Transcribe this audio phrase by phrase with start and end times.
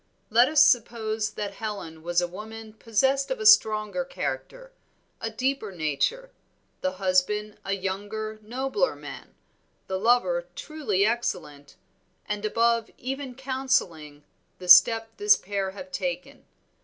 [0.31, 4.71] Let us suppose that Helen was a woman possessed of a stronger character,
[5.19, 6.31] a deeper nature;
[6.81, 9.35] the husband a younger, nobler man;
[9.85, 11.75] the lover truly excellent,
[12.25, 14.23] and above even counselling
[14.57, 16.45] the step this pair have taken.